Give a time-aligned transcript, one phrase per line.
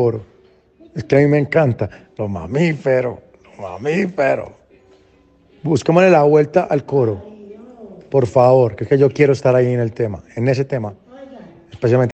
[0.00, 0.22] coro.
[0.94, 1.90] Es que a mí me encanta.
[2.16, 4.48] Los mamíferos, los mamíferos.
[5.62, 7.22] Busquémosle la vuelta al coro.
[8.10, 10.94] Por favor, que es que yo quiero estar ahí en el tema, en ese tema.
[11.70, 12.08] Especialmente.